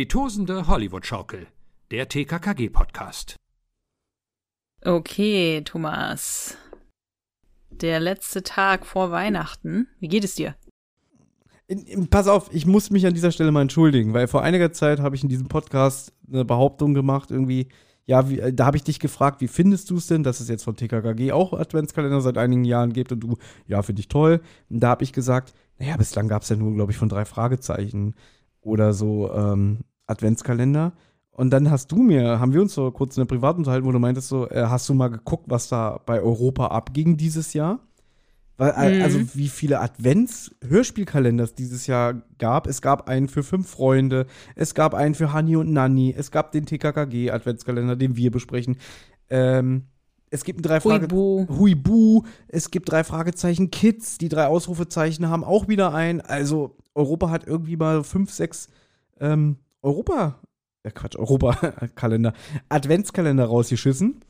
[0.00, 1.46] Die tosende Hollywood-Schaukel,
[1.90, 3.36] der TKKG-Podcast.
[4.82, 6.56] Okay, Thomas.
[7.68, 9.88] Der letzte Tag vor Weihnachten.
[9.98, 10.56] Wie geht es dir?
[11.66, 14.72] In, in, pass auf, ich muss mich an dieser Stelle mal entschuldigen, weil vor einiger
[14.72, 17.68] Zeit habe ich in diesem Podcast eine Behauptung gemacht, irgendwie,
[18.06, 20.64] ja, wie, da habe ich dich gefragt, wie findest du es denn, dass es jetzt
[20.64, 24.40] von TKKG auch Adventskalender seit einigen Jahren gibt und du, ja, finde ich toll.
[24.70, 27.26] Und da habe ich gesagt, naja, bislang gab es ja nur, glaube ich, von drei
[27.26, 28.14] Fragezeichen
[28.62, 30.92] oder so ähm, Adventskalender.
[31.30, 33.92] Und dann hast du mir, haben wir uns so kurz in der Privat unterhalten, wo
[33.92, 37.80] du meintest so, äh, hast du mal geguckt, was da bei Europa abging dieses Jahr?
[38.58, 39.02] Weil, mhm.
[39.02, 42.66] also wie viele Advents-Hörspielkalender es dieses Jahr gab.
[42.66, 46.52] Es gab einen für fünf Freunde, es gab einen für Hani und Nanni, es gab
[46.52, 48.76] den TKKG-Adventskalender, den wir besprechen.
[49.30, 49.84] Ähm,
[50.28, 51.48] es gibt drei Fragezeichen.
[51.58, 52.22] Huibu.
[52.48, 54.18] Es gibt drei Fragezeichen Kids.
[54.18, 56.20] Die drei Ausrufezeichen haben auch wieder ein.
[56.20, 58.68] Also Europa hat irgendwie mal fünf, sechs
[59.20, 60.40] ähm, Europa,
[60.82, 62.32] äh Quatsch, Europa-Kalender,
[62.68, 64.20] Adventskalender rausgeschissen.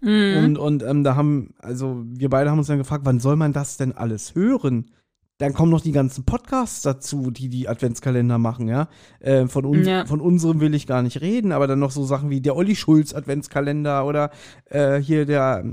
[0.00, 0.44] Mhm.
[0.44, 3.52] Und, und ähm, da haben, also wir beide haben uns dann gefragt, wann soll man
[3.52, 4.90] das denn alles hören?
[5.38, 8.88] Dann kommen noch die ganzen Podcasts dazu, die die Adventskalender machen, ja.
[9.18, 10.06] Äh, von, uns, ja.
[10.06, 12.76] von unserem will ich gar nicht reden, aber dann noch so Sachen wie der Olli
[12.76, 14.30] Schulz Adventskalender oder
[14.66, 15.64] äh, hier der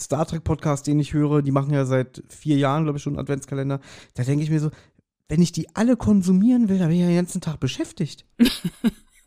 [0.00, 3.18] Star Trek Podcast, den ich höre, die machen ja seit vier Jahren, glaube ich, schon
[3.18, 3.80] Adventskalender.
[4.14, 4.70] Da denke ich mir so,
[5.30, 8.26] wenn ich die alle konsumieren will, dann bin ich ja den ganzen Tag beschäftigt.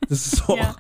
[0.09, 0.57] das ist so.
[0.57, 0.75] Ja.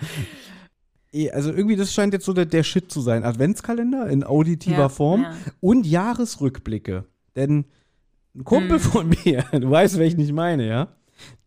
[1.13, 3.23] Eh, also irgendwie, das scheint jetzt so der, der Shit zu sein.
[3.23, 5.33] Adventskalender in auditiver ja, Form ja.
[5.61, 7.05] und Jahresrückblicke.
[7.37, 7.65] Denn
[8.35, 8.79] ein Kumpel hm.
[8.79, 10.89] von mir, du weißt, welchen ich meine, ja?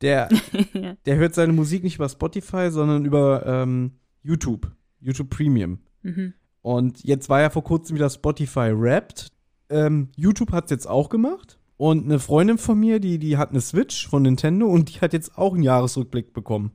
[0.00, 0.30] Der,
[1.04, 3.92] der hört seine Musik nicht über Spotify, sondern über ähm,
[4.22, 4.72] YouTube.
[5.00, 5.80] YouTube Premium.
[6.02, 6.32] Mhm.
[6.62, 9.32] Und jetzt war ja vor kurzem wieder Spotify Wrapped.
[9.68, 11.58] Ähm, YouTube hat es jetzt auch gemacht.
[11.76, 15.12] Und eine Freundin von mir, die, die hat eine Switch von Nintendo und die hat
[15.12, 16.72] jetzt auch einen Jahresrückblick bekommen.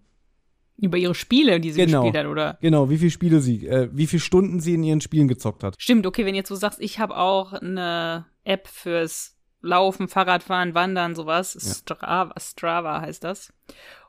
[0.77, 2.03] Über ihre Spiele, die sie genau.
[2.03, 2.57] gespielt hat, oder?
[2.61, 5.75] Genau, wie viele Spiele sie, äh, wie viele Stunden sie in ihren Spielen gezockt hat.
[5.77, 11.15] Stimmt, okay, wenn jetzt du sagst, ich habe auch eine App fürs Laufen, Fahrradfahren, Wandern,
[11.15, 11.53] sowas.
[11.53, 11.73] Ja.
[11.73, 13.53] Strava, Strava heißt das.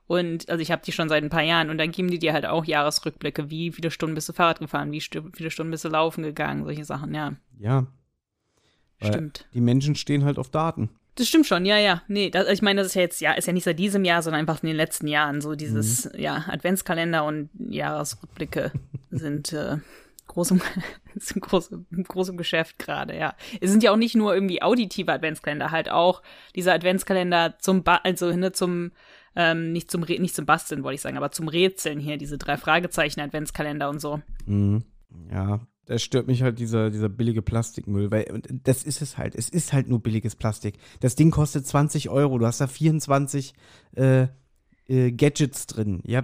[0.07, 2.33] Und also ich habe die schon seit ein paar Jahren und dann geben die dir
[2.33, 5.89] halt auch Jahresrückblicke, wie viele Stunden bist du Fahrrad gefahren, wie viele Stunden bist du
[5.89, 7.35] laufen gegangen, solche Sachen, ja.
[7.59, 7.87] Ja,
[9.07, 9.47] Stimmt.
[9.55, 10.91] Die Menschen stehen halt auf Daten.
[11.17, 12.03] Das stimmt schon, ja, ja.
[12.09, 14.23] Nee, das, ich meine, das ist ja jetzt, ja, ist ja nicht seit diesem Jahr,
[14.23, 15.41] sondern einfach in den letzten Jahren.
[15.43, 16.21] So dieses, mhm.
[16.21, 18.73] ja, Adventskalender und Jahresrückblicke
[19.11, 19.77] sind äh,
[20.27, 20.63] groß im,
[21.17, 21.71] sind groß,
[22.09, 23.35] groß im Geschäft gerade, ja.
[23.61, 26.23] Es sind ja auch nicht nur irgendwie auditive Adventskalender, halt auch
[26.57, 28.93] dieser Adventskalender zum, ba also ne, zum,
[29.37, 32.57] ähm, nicht zum, nicht zum Basteln, wollte ich sagen, aber zum Rätseln hier, diese drei
[32.57, 34.23] Fragezeichen Adventskalender und so.
[34.47, 34.85] Mhm.
[35.31, 39.35] Ja, da stört mich halt dieser, dieser billige Plastikmüll, weil das ist es halt.
[39.35, 40.79] Es ist halt nur billiges Plastik.
[41.01, 42.39] Das Ding kostet 20 Euro.
[42.39, 43.53] Du hast da 24
[43.97, 44.27] äh,
[44.87, 46.01] äh, Gadgets drin.
[46.05, 46.23] Ja,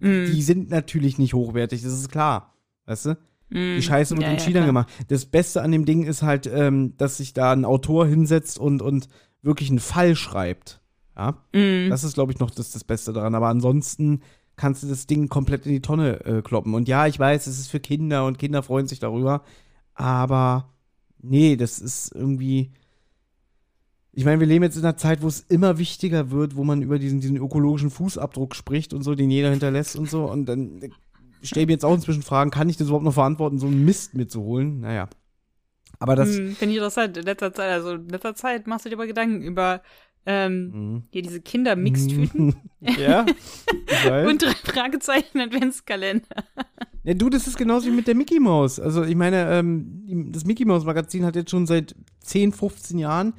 [0.00, 0.26] mm.
[0.26, 2.54] die sind natürlich nicht hochwertig, das ist klar.
[2.84, 3.10] Weißt du?
[3.48, 3.76] Mm.
[3.76, 4.90] Die Scheiße wird ja, in China ja, gemacht.
[5.08, 8.82] Das Beste an dem Ding ist halt, ähm, dass sich da ein Autor hinsetzt und,
[8.82, 9.08] und
[9.40, 10.82] wirklich einen Fall schreibt.
[11.16, 11.88] Ja, mm.
[11.88, 13.34] das ist, glaube ich, noch das, das Beste daran.
[13.34, 14.20] Aber ansonsten
[14.58, 16.74] kannst du das Ding komplett in die Tonne äh, kloppen.
[16.74, 19.42] Und ja, ich weiß, es ist für Kinder und Kinder freuen sich darüber.
[19.94, 20.74] Aber
[21.20, 22.72] nee, das ist irgendwie.
[24.12, 26.82] Ich meine, wir leben jetzt in einer Zeit, wo es immer wichtiger wird, wo man
[26.82, 30.24] über diesen, diesen ökologischen Fußabdruck spricht und so, den jeder hinterlässt und so.
[30.24, 30.90] Und dann äh,
[31.42, 34.14] stelle mir jetzt auch inzwischen Fragen, kann ich das überhaupt noch verantworten, so einen Mist
[34.14, 34.80] mitzuholen?
[34.80, 35.08] Naja.
[36.00, 36.36] Aber das.
[36.36, 37.16] Hm, Finde ich interessant.
[37.16, 39.82] In letzter Zeit, also in letzter Zeit machst du dir aber Gedanken über
[40.26, 41.02] ähm, mhm.
[41.10, 42.54] Hier diese Kindermixtüten.
[42.80, 43.24] ja.
[44.26, 46.26] Und drei Fragezeichen Adventskalender.
[47.04, 48.78] Ja, du, das ist genauso wie mit der Mickey Mouse.
[48.78, 53.32] Also ich meine, ähm, das Mickey Mouse Magazin hat jetzt schon seit 10, 15 Jahren.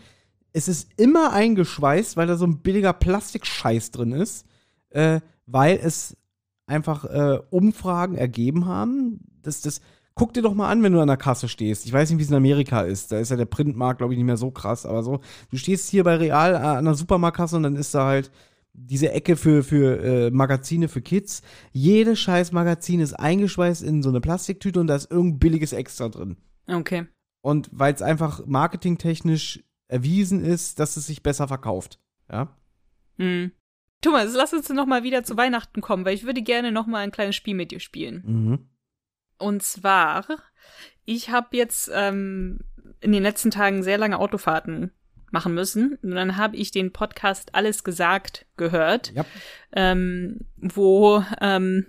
[0.53, 4.47] Es ist immer eingeschweißt, weil da so ein billiger Plastikscheiß drin ist,
[4.89, 6.17] äh, weil es
[6.65, 9.81] einfach äh, Umfragen ergeben haben, dass das
[10.19, 11.85] guck dir doch mal an, wenn du an der Kasse stehst.
[11.85, 13.13] Ich weiß nicht, wie es in Amerika ist.
[13.13, 14.85] Da ist ja der Printmarkt, glaube ich, nicht mehr so krass.
[14.85, 18.05] Aber so, du stehst hier bei Real äh, an der Supermarktkasse und dann ist da
[18.05, 18.29] halt
[18.73, 21.41] diese Ecke für, für äh, Magazine für Kids.
[21.71, 26.09] Jedes scheiß Magazin ist eingeschweißt in so eine Plastiktüte und da ist irgendein billiges Extra
[26.09, 26.35] drin.
[26.67, 27.07] Okay.
[27.39, 31.97] Und weil es einfach marketingtechnisch erwiesen ist, dass es sich besser verkauft.
[32.29, 32.57] Ja.
[33.15, 33.53] Mhm.
[34.01, 36.99] Thomas, lass uns noch mal wieder zu Weihnachten kommen, weil ich würde gerne noch mal
[36.99, 38.23] ein kleines Spiel mit dir spielen.
[38.25, 38.69] Mhm.
[39.39, 40.25] Und zwar,
[41.05, 42.59] ich habe jetzt ähm,
[43.01, 44.91] in den letzten Tagen sehr lange Autofahrten
[45.31, 45.97] machen müssen.
[46.01, 49.25] Und dann habe ich den Podcast Alles gesagt gehört, ja.
[49.73, 51.85] ähm, wo ähm,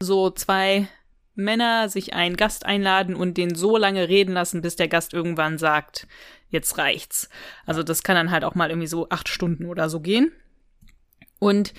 [0.00, 0.88] so zwei
[1.34, 5.58] Männer sich einen Gast einladen und den so lange reden lassen, bis der Gast irgendwann
[5.58, 6.06] sagt,
[6.48, 7.28] jetzt reicht's.
[7.66, 10.32] Also das kann dann halt auch mal irgendwie so acht Stunden oder so gehen.
[11.38, 11.72] Und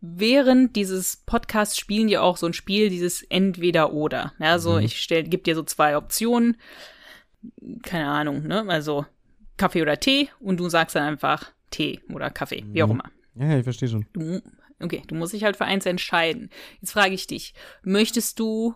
[0.00, 4.32] während dieses Podcasts spielen ja auch so ein Spiel, dieses Entweder-Oder.
[4.38, 4.80] Ja, also mhm.
[4.80, 6.56] ich stell, gebe dir so zwei Optionen.
[7.82, 8.64] Keine Ahnung, ne?
[8.68, 9.06] Also
[9.56, 13.00] Kaffee oder Tee und du sagst dann einfach Tee oder Kaffee, wie auch mhm.
[13.34, 13.48] immer.
[13.48, 14.06] Ja, ich verstehe schon.
[14.12, 14.42] Du,
[14.80, 16.50] okay, du musst dich halt für eins entscheiden.
[16.80, 18.74] Jetzt frage ich dich, möchtest du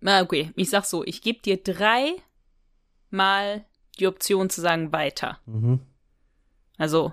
[0.00, 2.24] na, okay, ich sag so, ich gebe dir dreimal
[3.98, 5.38] die Option zu sagen weiter.
[5.46, 5.80] Mhm.
[6.78, 7.12] Also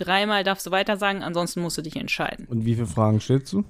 [0.00, 2.46] dreimal darfst du weiter sagen, ansonsten musst du dich entscheiden.
[2.46, 3.64] Und wie viele Fragen stellst du?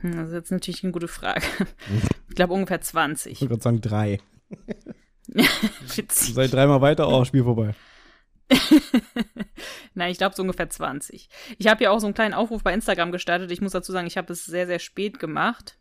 [0.00, 1.42] Hm, das ist jetzt natürlich eine gute Frage.
[2.28, 3.30] Ich glaube ungefähr 20.
[3.30, 4.18] Ich würde gerade sagen drei.
[5.26, 6.34] Witzig.
[6.34, 7.76] Sei dreimal weiter, oh, Spiel vorbei.
[9.94, 11.28] Nein, ich glaube so ungefähr 20.
[11.58, 13.52] Ich habe ja auch so einen kleinen Aufruf bei Instagram gestartet.
[13.52, 15.78] Ich muss dazu sagen, ich habe es sehr, sehr spät gemacht.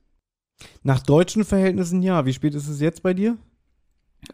[0.84, 2.26] Nach deutschen Verhältnissen ja.
[2.28, 3.38] Wie spät ist es jetzt bei dir?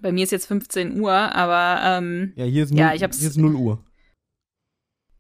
[0.02, 3.20] Bei mir ist jetzt 15 Uhr, aber ähm, ja, hier ist, 0, ja, ich hab's,
[3.20, 3.84] hier ist 0 Uhr.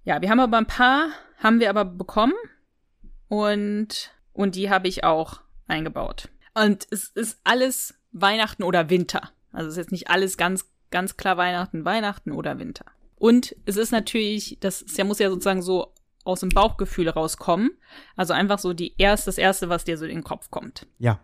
[0.09, 2.33] Ja, wir haben aber ein paar, haben wir aber bekommen
[3.27, 6.29] und, und die habe ich auch eingebaut.
[6.55, 9.29] Und es ist alles Weihnachten oder Winter.
[9.51, 12.85] Also es ist jetzt nicht alles ganz, ganz klar Weihnachten, Weihnachten oder Winter.
[13.17, 17.69] Und es ist natürlich, das ist ja, muss ja sozusagen so aus dem Bauchgefühl rauskommen.
[18.15, 20.87] Also einfach so die erst, das erste, was dir so in den Kopf kommt.
[20.97, 21.19] Ja.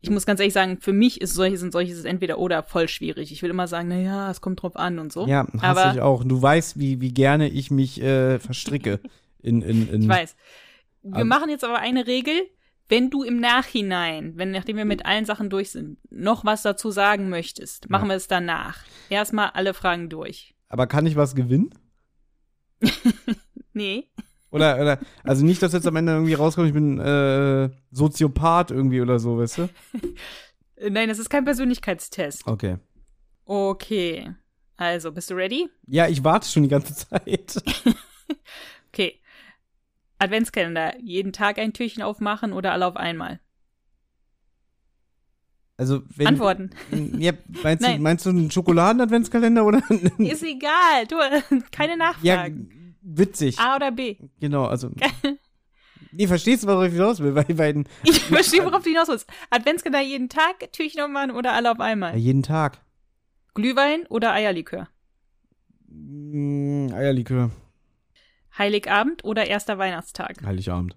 [0.00, 3.32] Ich muss ganz ehrlich sagen, für mich ist solche, sind solches entweder oder voll schwierig.
[3.32, 5.26] Ich will immer sagen, na ja, es kommt drauf an und so.
[5.26, 6.22] Ja, hasse Aber, ich auch.
[6.24, 9.00] Du weißt, wie, wie gerne ich mich äh, verstricke.
[9.40, 10.34] In, in, in, ich weiß.
[11.04, 12.34] Wir um, machen jetzt aber eine Regel.
[12.88, 16.90] Wenn du im Nachhinein, wenn nachdem wir mit allen Sachen durch sind, noch was dazu
[16.90, 18.14] sagen möchtest, machen ja.
[18.14, 18.80] wir es danach.
[19.10, 20.56] Erstmal alle Fragen durch.
[20.68, 21.70] Aber kann ich was gewinnen?
[23.72, 24.10] nee.
[24.50, 29.00] Oder, oder, also nicht, dass jetzt am Ende irgendwie rauskommt, ich bin äh, Soziopath irgendwie
[29.00, 29.68] oder so, weißt du?
[30.90, 32.46] Nein, das ist kein Persönlichkeitstest.
[32.46, 32.78] Okay.
[33.44, 34.34] Okay.
[34.76, 35.68] Also, bist du ready?
[35.86, 37.62] Ja, ich warte schon die ganze Zeit.
[38.88, 39.20] okay.
[40.18, 40.98] Adventskalender.
[41.00, 43.40] Jeden Tag ein Türchen aufmachen oder alle auf einmal?
[45.76, 46.70] Also, wenn, Antworten.
[47.18, 49.82] Ja, meinst, du, meinst du einen Schokoladen-Adventskalender oder?
[50.18, 51.06] Ist egal.
[51.08, 51.16] Du,
[51.70, 52.68] keine Nachfragen.
[52.70, 53.58] Ja, witzig.
[53.58, 54.16] A oder B?
[54.40, 54.90] Genau, also.
[56.10, 57.32] Nee, verstehst du, worauf ich hinaus will?
[57.32, 57.86] Bei beiden.
[58.02, 59.28] Ich verstehe, worauf du hinaus willst.
[59.50, 62.12] Adventskalender jeden Tag, Türchen aufmachen oder alle auf einmal?
[62.12, 62.80] Ja, jeden Tag.
[63.52, 64.88] Glühwein oder Eierlikör?
[65.88, 67.50] Mm, Eierlikör.
[68.56, 70.42] Heiligabend oder erster Weihnachtstag?
[70.44, 70.96] Heiligabend.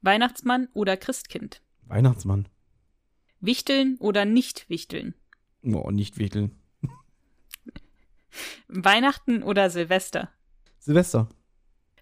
[0.00, 1.62] Weihnachtsmann oder Christkind?
[1.82, 2.48] Weihnachtsmann.
[3.40, 5.14] Wichteln oder nicht wichteln?
[5.62, 6.58] Oh, nicht wichteln.
[8.68, 10.30] Weihnachten oder Silvester?
[10.84, 11.28] Silvester.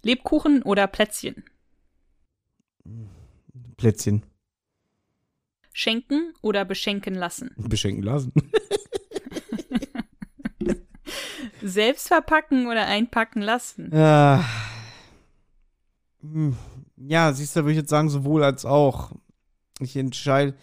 [0.02, 1.44] Lebkuchen oder Plätzchen?
[3.76, 4.26] Plätzchen.
[5.72, 7.54] Schenken oder beschenken lassen?
[7.56, 8.32] Beschenken lassen.
[11.62, 13.88] Selbst verpacken oder einpacken lassen?
[13.94, 14.44] Ja,
[16.22, 16.56] hm.
[16.96, 19.12] ja siehst du, würde ich jetzt sagen, sowohl als auch.
[19.78, 20.56] Ich entscheide.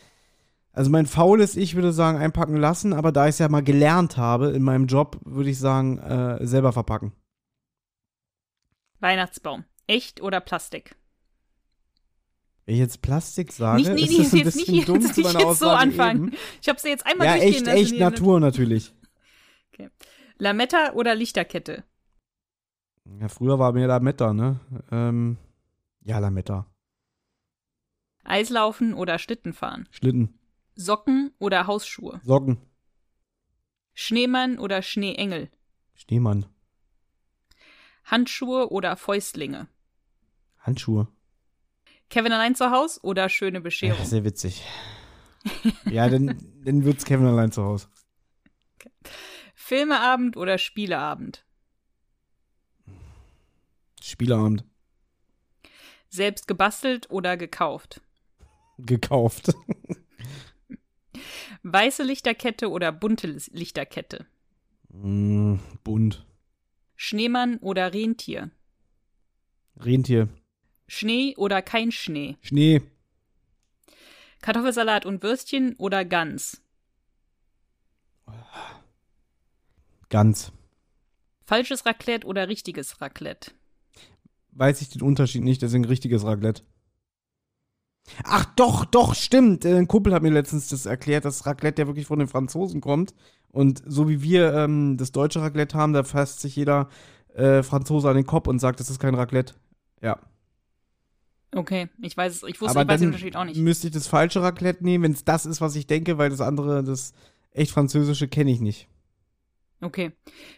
[0.74, 4.18] Also mein faules Ich würde sagen, einpacken lassen, aber da ich es ja mal gelernt
[4.18, 7.14] habe in meinem Job, würde ich sagen, äh, selber verpacken.
[9.00, 9.66] Weihnachtsbaum.
[9.88, 10.96] Echt oder Plastik?
[12.66, 15.16] Wenn ich jetzt Plastik sage, nicht, nee, ist das ein jetzt bisschen nicht, dumm jetzt,
[15.16, 16.28] zu meiner jetzt so anfangen.
[16.28, 16.38] Eben.
[16.62, 18.94] Ich habe sie jetzt einmal ja, durchgehen echt, echt Natur natürlich.
[19.74, 19.90] Okay.
[20.38, 21.84] Lametta oder Lichterkette?
[23.20, 24.60] Ja, früher war mir Lametta, ne?
[24.92, 25.38] Ähm,
[26.02, 26.68] ja, Lametta.
[28.24, 29.88] Eislaufen oder Schlittenfahren?
[29.90, 30.40] Schlitten.
[30.76, 32.22] Socken oder Hausschuhe?
[32.24, 32.58] Socken.
[33.94, 35.50] Schneemann oder Schneeengel?
[35.96, 36.46] Schneemann.
[38.10, 39.68] Handschuhe oder Fäustlinge?
[40.60, 41.08] Handschuhe.
[42.10, 44.00] Kevin allein zu Hause oder schöne Bescherung?
[44.00, 44.64] Ja, sehr witzig.
[45.90, 46.36] ja, dann,
[46.66, 47.88] dann wird's Kevin allein zu Hause.
[48.76, 48.92] Okay.
[49.54, 51.46] Filmeabend oder Spieleabend?
[54.02, 54.66] Spieleabend.
[56.10, 58.02] Selbst gebastelt oder gekauft?
[58.80, 59.54] Gekauft.
[61.62, 64.26] Weiße Lichterkette oder bunte Lichterkette?
[64.90, 66.26] Mm, bunt.
[67.02, 68.52] Schneemann oder Rentier?
[69.78, 70.28] Rentier.
[70.86, 72.36] Schnee oder kein Schnee?
[72.42, 72.82] Schnee.
[74.42, 76.62] Kartoffelsalat und Würstchen oder Gans?
[80.10, 80.52] Gans.
[81.46, 83.52] Falsches Raclette oder richtiges Raclette?
[84.52, 86.64] Weiß ich den Unterschied nicht, deswegen richtiges Raclette.
[88.26, 89.66] Ach doch, doch, stimmt.
[89.66, 93.14] Ein Kumpel hat mir letztens das erklärt, dass Raclette ja wirklich von den Franzosen kommt.
[93.52, 96.90] Und so wie wir ähm, das deutsche Raclette haben, da fasst sich jeder
[97.34, 99.56] äh, Franzose an den Kopf und sagt, das ist kein Raclette.
[100.02, 100.20] Ja.
[101.56, 103.58] Okay, ich weiß es, ich wusste, Aber ich weiß den Unterschied auch nicht.
[103.58, 106.42] Müsste ich das falsche Raclette nehmen, wenn es das ist, was ich denke, weil das
[106.42, 107.14] andere, das
[107.52, 108.88] echt französische, kenne ich nicht.
[109.82, 110.12] Okay.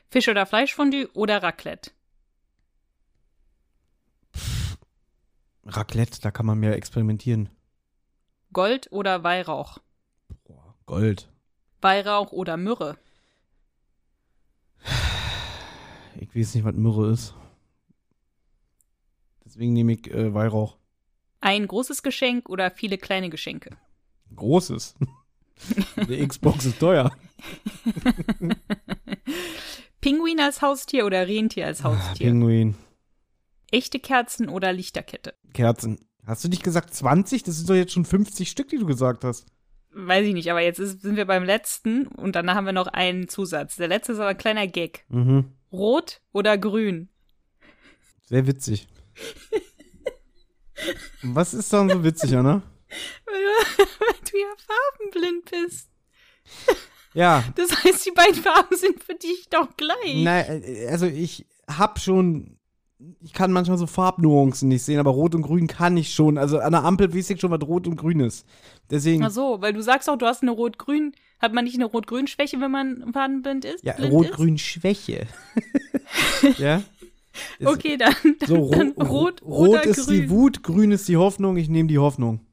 [0.09, 1.91] Fisch oder Fleischfondue oder Raclette?
[5.63, 7.49] Raclette, da kann man mehr experimentieren.
[8.51, 9.77] Gold oder Weihrauch?
[10.43, 11.29] Boah, Gold.
[11.81, 12.97] Weihrauch oder Myrrhe?
[16.19, 17.33] Ich weiß nicht, was Myrrhe ist.
[19.45, 20.77] Deswegen nehme ich äh, Weihrauch.
[21.41, 23.75] Ein großes Geschenk oder viele kleine Geschenke?
[24.35, 24.95] Großes.
[26.07, 27.11] Die Xbox ist teuer.
[30.01, 32.27] Pinguin als Haustier oder Rentier als Haustier?
[32.27, 32.75] Pinguin.
[33.71, 35.33] Echte Kerzen oder Lichterkette?
[35.53, 35.99] Kerzen.
[36.25, 37.43] Hast du nicht gesagt 20?
[37.43, 39.50] Das sind doch jetzt schon 50 Stück, die du gesagt hast.
[39.93, 42.87] Weiß ich nicht, aber jetzt ist, sind wir beim letzten und danach haben wir noch
[42.87, 43.75] einen Zusatz.
[43.75, 45.05] Der letzte ist aber ein kleiner Gag.
[45.09, 45.51] Mhm.
[45.71, 47.09] Rot oder grün?
[48.25, 48.87] Sehr witzig.
[51.23, 52.61] Was ist dann so witzig, Anna?
[53.25, 55.89] Weil du ja farbenblind bist.
[57.13, 57.43] Ja.
[57.55, 60.15] Das heißt, die beiden Farben sind für dich doch gleich.
[60.15, 62.57] Nein, also ich hab schon.
[63.21, 66.37] Ich kann manchmal so Farbnuancen nicht sehen, aber Rot und Grün kann ich schon.
[66.37, 68.45] Also an der Ampel weiß ich schon, was Rot und Grün ist.
[68.91, 69.23] Deswegen.
[69.23, 71.13] Ach so, weil du sagst auch, du hast eine Rot-Grün.
[71.39, 73.83] Hat man nicht eine Rot-Grün-Schwäche, wenn man farbenblind ist?
[73.83, 75.25] Ja, Rot-Grün-Schwäche.
[76.57, 76.83] ja?
[77.57, 77.67] Ist?
[77.67, 80.21] Okay, dann, dann, So, ro dann Rot, Rot oder ist Grün.
[80.21, 81.57] die Wut, Grün ist die Hoffnung.
[81.57, 82.45] Ich nehme die Hoffnung.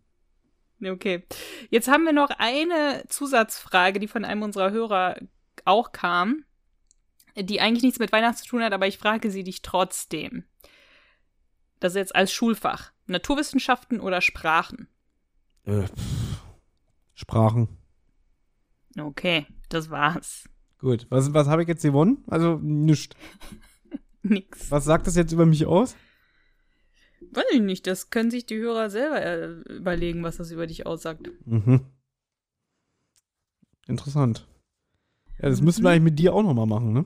[0.83, 1.25] Okay.
[1.71, 5.17] Jetzt haben wir noch eine Zusatzfrage, die von einem unserer Hörer
[5.65, 6.45] auch kam,
[7.37, 10.45] die eigentlich nichts mit Weihnachten zu tun hat, aber ich frage sie dich trotzdem.
[11.81, 12.93] Das ist jetzt als Schulfach.
[13.07, 14.89] Naturwissenschaften oder Sprachen?
[15.65, 16.28] Äh, pff.
[17.19, 17.67] Sprachen.
[18.97, 20.49] Okay, das war's.
[20.79, 21.09] Gut.
[21.11, 22.23] Was, was habe ich jetzt gewonnen?
[22.29, 23.17] Also nichts.
[24.23, 24.71] Nix.
[24.71, 25.97] Was sagt das jetzt über mich aus?
[27.33, 30.87] Weiß ich nicht, das können sich die Hörer selber äh, überlegen, was das über dich
[30.87, 31.29] aussagt.
[31.45, 31.87] Mhm.
[33.89, 34.47] Interessant.
[35.43, 37.05] Ja, das müssen wir eigentlich mit dir auch nochmal machen, ne?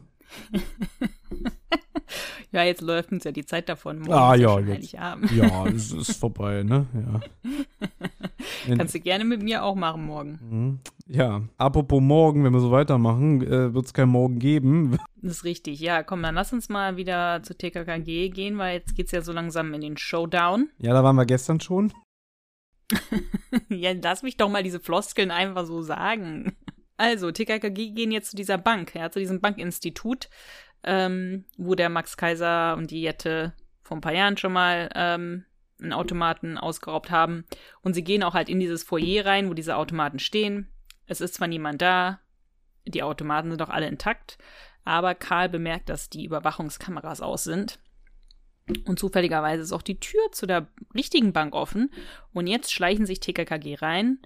[2.53, 4.01] Ja, jetzt läuft uns ja die Zeit davon.
[4.01, 4.93] Morgen Ah, ja, jetzt.
[4.93, 5.17] Ja,
[5.67, 6.87] es ist vorbei, ne?
[6.93, 7.21] Ja.
[8.77, 10.39] Kannst du gerne mit mir auch machen morgen.
[10.43, 10.81] Mhm.
[11.07, 14.99] Ja, apropos morgen, wenn wir so weitermachen, äh, wird es kein Morgen geben.
[15.25, 15.79] Das ist richtig.
[15.79, 19.33] Ja, komm, dann lass uns mal wieder zu TKKG gehen, weil jetzt geht's ja so
[19.33, 20.69] langsam in den Showdown.
[20.79, 21.93] Ja, da waren wir gestern schon.
[23.69, 26.57] ja, lass mich doch mal diese Floskeln einfach so sagen.
[26.97, 30.29] Also, TKKG gehen jetzt zu dieser Bank, ja, zu diesem Bankinstitut,
[30.83, 35.45] ähm, wo der Max Kaiser und die Jette vor ein paar Jahren schon mal ähm,
[35.83, 37.45] einen Automaten ausgeraubt haben.
[37.83, 40.69] Und sie gehen auch halt in dieses Foyer rein, wo diese Automaten stehen.
[41.07, 42.21] Es ist zwar niemand da,
[42.87, 44.39] die Automaten sind auch alle intakt,
[44.85, 47.79] aber Karl bemerkt, dass die Überwachungskameras aus sind.
[48.85, 51.91] Und zufälligerweise ist auch die Tür zu der richtigen Bank offen.
[52.33, 54.19] Und jetzt schleichen sich TKKG rein.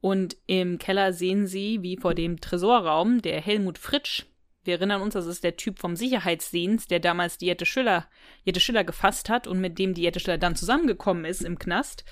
[0.00, 4.26] Und im Keller sehen sie, wie vor dem Tresorraum, der Helmut Fritsch,
[4.64, 8.06] wir erinnern uns, das ist der Typ vom Sicherheitsdienst, der damals die Jette Schiller,
[8.44, 12.04] Jette Schiller gefasst hat und mit dem die Jette Schiller dann zusammengekommen ist im Knast.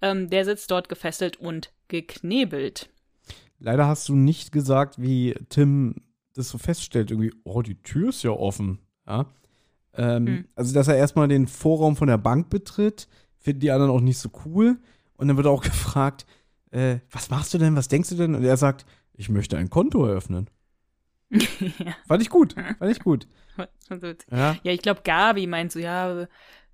[0.00, 2.90] Ähm, der sitzt dort gefesselt und geknebelt.
[3.58, 5.96] Leider hast du nicht gesagt, wie Tim
[6.34, 8.78] das so feststellt, irgendwie, oh, die Tür ist ja offen.
[9.06, 9.26] Ja.
[9.94, 10.44] Ähm, Hm.
[10.54, 14.18] Also, dass er erstmal den Vorraum von der Bank betritt, finden die anderen auch nicht
[14.18, 14.78] so cool.
[15.16, 16.26] Und dann wird auch gefragt,
[16.70, 18.34] äh, was machst du denn, was denkst du denn?
[18.34, 20.48] Und er sagt, ich möchte ein Konto eröffnen.
[21.78, 21.94] ja.
[22.08, 23.26] Fand ich gut, fand ich gut.
[24.30, 26.26] Ja, Ja, ich glaube, Gabi meint so, ja,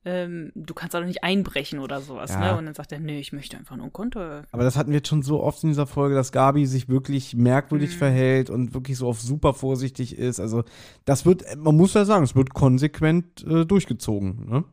[0.05, 2.39] ähm, du kannst doch nicht einbrechen oder sowas, Ja.
[2.53, 2.57] ne?
[2.59, 4.21] Und dann sagt er, nee, ich möchte einfach nur ein Konto.
[4.21, 7.35] aber das hatten wir jetzt schon so oft in dieser Folge, dass Gabi sich wirklich
[7.35, 7.99] merkwürdig Mhm.
[7.99, 10.39] verhält und wirklich so auf super vorsichtig ist.
[10.39, 10.63] Also,
[11.05, 14.65] das wird, man muss ja sagen, es wird konsequent äh, durchgezogen, ne?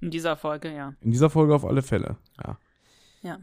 [0.00, 0.92] In dieser Folge, ja.
[1.00, 2.58] In dieser Folge auf alle Fälle, ja.
[3.22, 3.38] Ja.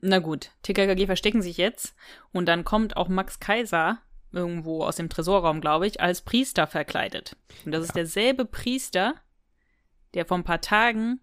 [0.00, 1.94] Na gut, TKKG verstecken sich jetzt
[2.32, 3.98] und dann kommt auch Max Kaiser
[4.32, 7.36] irgendwo aus dem Tresorraum, glaube ich, als Priester verkleidet.
[7.64, 9.14] Und das ist derselbe Priester,
[10.14, 11.20] der vor ein paar Tagen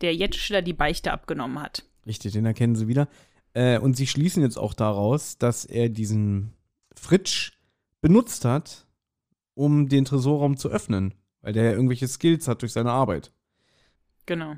[0.00, 1.84] der Jette Schiller die Beichte abgenommen hat.
[2.06, 3.08] Richtig, den erkennen sie wieder.
[3.54, 6.54] Äh, und sie schließen jetzt auch daraus, dass er diesen
[6.94, 7.52] Fritsch
[8.00, 8.86] benutzt hat,
[9.54, 13.32] um den Tresorraum zu öffnen, weil der ja irgendwelche Skills hat durch seine Arbeit.
[14.26, 14.56] Genau.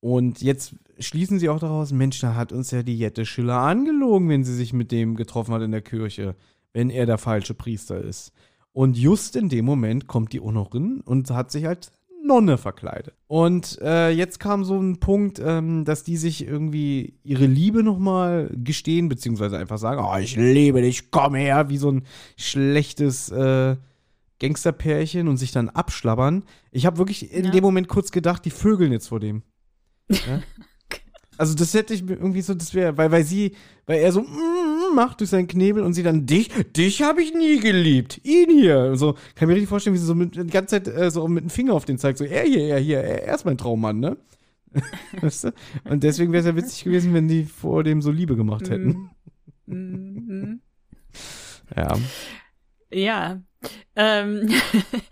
[0.00, 4.30] Und jetzt schließen sie auch daraus, Mensch, da hat uns ja die Jette Schiller angelogen,
[4.30, 6.36] wenn sie sich mit dem getroffen hat in der Kirche,
[6.72, 8.32] wenn er der falsche Priester ist.
[8.72, 11.90] Und just in dem Moment kommt die Honorin und hat sich als
[12.24, 13.14] Nonne verkleidet.
[13.26, 18.50] Und äh, jetzt kam so ein Punkt, ähm, dass die sich irgendwie ihre Liebe nochmal
[18.54, 22.04] gestehen, beziehungsweise einfach sagen, oh, ich liebe dich, komm her, wie so ein
[22.36, 23.76] schlechtes äh,
[24.38, 26.44] Gangsterpärchen und sich dann abschlabbern.
[26.70, 27.50] Ich habe wirklich in Ja.
[27.50, 29.42] dem Moment kurz gedacht, die vögeln jetzt vor dem.
[30.10, 30.42] Ja?
[31.38, 34.20] Also das hätte ich mir irgendwie so, das wäre, weil, weil sie, weil er so
[34.20, 34.59] mm,
[34.94, 38.90] macht durch seinen Knebel und sie dann, dich, dich habe ich nie geliebt, ihn hier.
[38.90, 41.10] Und so, kann ich mir richtig vorstellen, wie sie so mit, die ganze Zeit äh,
[41.10, 43.44] so mit dem Finger auf den zeigt, so, er hier, er hier, er, er ist
[43.44, 44.16] mein Traummann, ne?
[45.20, 45.52] weißt du?
[45.84, 49.10] Und deswegen wäre es ja witzig gewesen, wenn die vor dem so Liebe gemacht hätten.
[49.66, 50.60] Mm, mm.
[51.76, 51.98] ja.
[52.92, 53.42] Ja.
[53.96, 54.48] Ähm,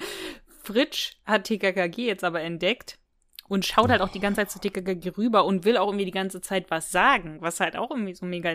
[0.63, 2.99] Fritsch hat TKKG jetzt aber entdeckt
[3.49, 6.11] und schaut halt auch die ganze Zeit zu TKKG rüber und will auch irgendwie die
[6.11, 8.55] ganze Zeit was sagen, was halt auch irgendwie so mega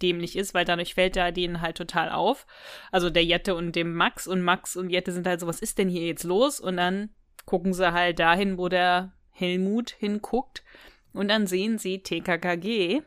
[0.00, 2.46] dämlich ist, weil dadurch fällt er denen halt total auf.
[2.92, 5.78] Also der Jette und dem Max und Max und Jette sind halt so, was ist
[5.78, 6.60] denn hier jetzt los?
[6.60, 7.10] Und dann
[7.44, 10.62] gucken sie halt dahin, wo der Helmut hinguckt
[11.12, 13.02] und dann sehen sie TKKG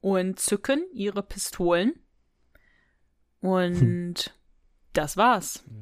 [0.00, 1.94] und zücken ihre Pistolen
[3.40, 4.14] und hm.
[4.92, 5.62] das war's.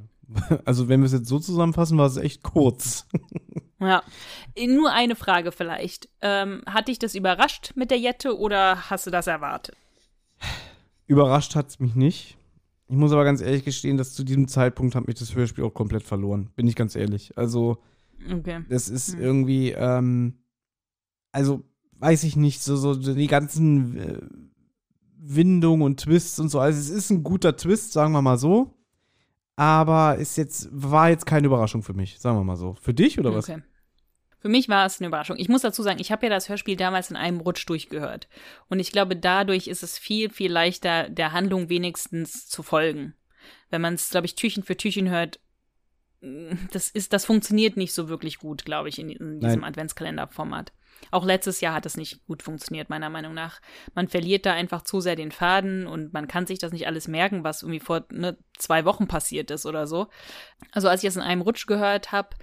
[0.65, 3.07] Also wenn wir es jetzt so zusammenfassen, war es echt kurz.
[3.83, 4.03] Ja.
[4.67, 6.09] Nur eine Frage vielleicht.
[6.21, 9.77] Ähm, hat dich das überrascht mit der Jette oder hast du das erwartet?
[11.07, 12.37] Überrascht hat es mich nicht.
[12.89, 15.75] Ich muss aber ganz ehrlich gestehen, dass zu diesem Zeitpunkt hat mich das Hörspiel auch
[15.75, 16.51] komplett verloren.
[16.57, 17.37] Bin ich ganz ehrlich.
[17.39, 17.79] Also,
[18.31, 18.65] okay.
[18.69, 19.21] das ist hm.
[19.21, 20.35] irgendwie, ähm,
[21.33, 21.62] also,
[21.99, 24.21] weiß ich nicht, so, so die ganzen äh,
[25.17, 26.61] Windungen und Twists und so.
[26.61, 28.75] Also, es ist ein guter Twist, sagen wir mal so.
[29.57, 32.75] Aber ist jetzt, war jetzt keine Überraschung für mich, sagen wir mal so.
[32.75, 33.49] Für dich oder was?
[33.49, 33.62] Okay.
[34.43, 35.37] Für mich war es eine Überraschung.
[35.39, 38.29] Ich muss dazu sagen, ich habe ja das Hörspiel damals in einem Rutsch durchgehört.
[38.69, 43.15] Und ich glaube, dadurch ist es viel, viel leichter, der Handlung wenigstens zu folgen.
[43.71, 45.39] Wenn man es, glaube ich, Türchen für Türchen hört,
[46.73, 50.73] das ist, das funktioniert nicht so wirklich gut, glaube ich, in, in diesem Adventskalender-Format.
[51.13, 53.61] Auch letztes Jahr hat es nicht gut funktioniert, meiner Meinung nach.
[53.95, 57.07] Man verliert da einfach zu sehr den Faden und man kann sich das nicht alles
[57.07, 60.09] merken, was irgendwie vor ne, zwei Wochen passiert ist oder so.
[60.73, 62.37] Also als ich es in einem Rutsch gehört habe,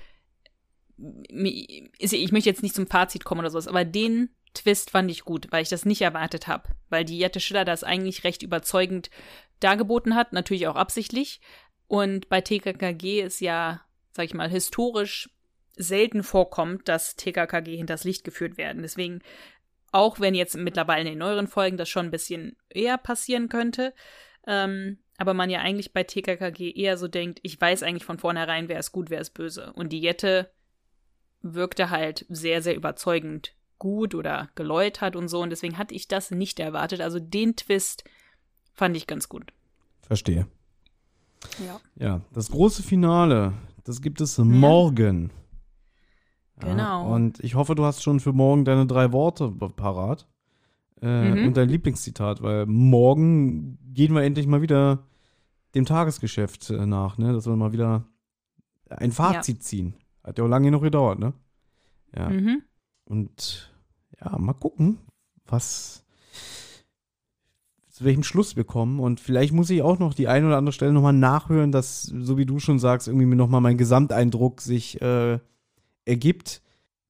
[1.29, 5.47] ich möchte jetzt nicht zum Fazit kommen oder sowas, aber den Twist fand ich gut,
[5.51, 6.69] weil ich das nicht erwartet habe.
[6.89, 9.09] Weil die Jette Schiller das eigentlich recht überzeugend
[9.59, 11.39] dargeboten hat, natürlich auch absichtlich.
[11.87, 13.81] Und bei TKKG ist ja,
[14.11, 15.29] sag ich mal, historisch
[15.75, 18.81] selten vorkommt, dass TKKG hinters Licht geführt werden.
[18.81, 19.21] Deswegen,
[19.91, 23.93] auch wenn jetzt mittlerweile in den neueren Folgen das schon ein bisschen eher passieren könnte,
[24.45, 28.69] ähm, aber man ja eigentlich bei TKKG eher so denkt, ich weiß eigentlich von vornherein,
[28.69, 29.73] wer ist gut, wer ist böse.
[29.73, 30.51] Und die Jette
[31.41, 35.41] wirkte halt sehr, sehr überzeugend gut oder geläutert und so.
[35.41, 37.01] Und deswegen hatte ich das nicht erwartet.
[37.01, 38.03] Also den Twist
[38.73, 39.53] fand ich ganz gut.
[40.01, 40.47] Verstehe.
[41.65, 41.79] Ja.
[41.95, 44.43] Ja, das große Finale, das gibt es ja.
[44.43, 45.31] morgen.
[46.59, 47.07] Genau.
[47.07, 50.27] Ja, und ich hoffe, du hast schon für morgen deine drei Worte parat.
[51.01, 51.47] Äh, mhm.
[51.47, 55.07] Und dein Lieblingszitat, weil morgen gehen wir endlich mal wieder
[55.73, 57.31] dem Tagesgeschäft äh, nach, ne?
[57.31, 58.05] Dass wir mal wieder
[58.89, 59.61] ein Fazit ja.
[59.61, 59.93] ziehen.
[60.29, 61.33] Hat ja auch lange noch gedauert, ne?
[62.15, 62.29] Ja.
[62.29, 62.61] Mhm.
[63.05, 63.73] Und
[64.23, 64.99] ja, mal gucken,
[65.47, 66.05] was
[67.89, 68.99] zu welchem Schluss wir kommen.
[68.99, 72.37] Und vielleicht muss ich auch noch die eine oder andere Stelle nochmal nachhören, dass, so
[72.37, 75.39] wie du schon sagst, irgendwie mir nochmal mein Gesamteindruck sich äh,
[76.05, 76.61] ergibt.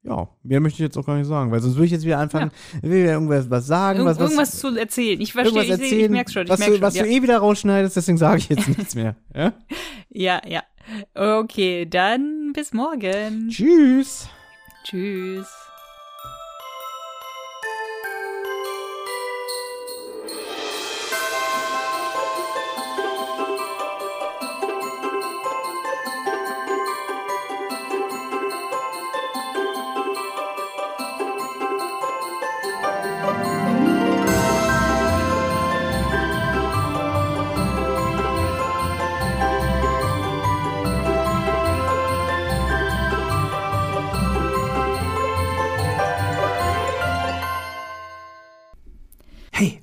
[0.03, 2.19] Ja, mehr möchte ich jetzt auch gar nicht sagen, weil sonst würde ich jetzt wieder
[2.19, 2.51] anfangen,
[2.81, 2.89] ja.
[2.89, 3.99] will ja irgendwas was sagen.
[3.99, 5.19] Irgend, was, was, irgendwas zu erzählen.
[5.19, 6.43] Ich verstehe, ich, ich, ich merke schon.
[6.43, 7.03] Ich was, merk du, schon, was ja.
[7.03, 9.17] du eh wieder rausschneidest, deswegen sage ich jetzt nichts mehr.
[9.35, 9.53] Ja,
[10.09, 10.41] ja.
[10.47, 10.63] ja.
[11.13, 13.49] Okay, dann bis morgen.
[13.49, 14.27] Tschüss.
[14.83, 15.47] Tschüss.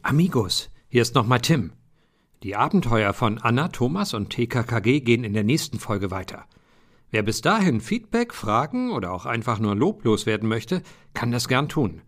[0.08, 1.72] Amigos, hier ist nochmal Tim.
[2.44, 6.44] Die Abenteuer von Anna, Thomas und TKKG gehen in der nächsten Folge weiter.
[7.10, 11.68] Wer bis dahin Feedback, Fragen oder auch einfach nur loblos werden möchte, kann das gern
[11.68, 12.02] tun.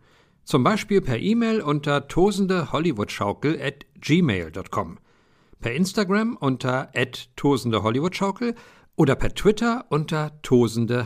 [0.45, 4.99] Zum Beispiel per E-Mail unter tosendehollywoodschaukel at gmail.com,
[5.61, 8.55] per Instagram unter at tosendehollywoodschaukel
[8.95, 11.03] oder per Twitter unter tosendeh.